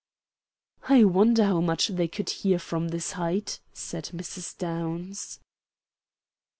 "I 0.89 1.03
wonder 1.03 1.43
how 1.45 1.61
much 1.61 1.89
they 1.89 2.07
could 2.07 2.31
hear 2.31 2.57
from 2.57 2.87
this 2.87 3.11
height?" 3.11 3.59
said 3.71 4.05
Mrs. 4.05 4.57
Downs. 4.57 5.39